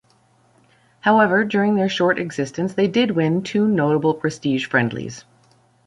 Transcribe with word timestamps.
However, 1.01 1.43
during 1.43 1.75
their 1.75 1.87
short 1.87 2.17
existence 2.17 2.73
they 2.73 2.87
did 2.87 3.11
win 3.11 3.43
two 3.43 3.67
notable 3.67 4.15
prestige 4.15 4.65
friendlies. 4.65 5.25